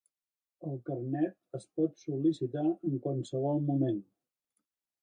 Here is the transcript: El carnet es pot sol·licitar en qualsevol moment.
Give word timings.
El 0.69 0.79
carnet 0.87 1.59
es 1.59 1.67
pot 1.81 2.01
sol·licitar 2.07 2.67
en 2.73 2.99
qualsevol 3.05 3.65
moment. 3.71 4.03